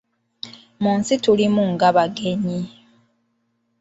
Mu 0.81 0.91
nsi 0.99 1.13
tulimu 1.23 1.63
nga 1.73 1.87
bagenyi. 1.95 2.59